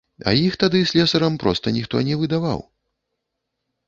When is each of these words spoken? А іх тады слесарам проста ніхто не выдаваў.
А 0.29 0.31
іх 0.43 0.53
тады 0.61 0.79
слесарам 0.91 1.35
проста 1.43 1.73
ніхто 1.75 2.01
не 2.07 2.15
выдаваў. 2.21 2.59